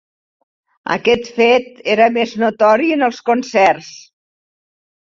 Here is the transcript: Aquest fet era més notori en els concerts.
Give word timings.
Aquest 0.95 1.29
fet 1.35 1.69
era 1.97 2.09
més 2.17 2.35
notori 2.45 2.91
en 2.99 3.11
els 3.11 3.25
concerts. 3.31 3.97